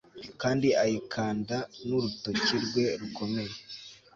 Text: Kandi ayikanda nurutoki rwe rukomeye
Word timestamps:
Kandi 0.41 0.67
ayikanda 0.83 1.57
nurutoki 1.85 2.55
rwe 2.65 2.85
rukomeye 2.99 3.53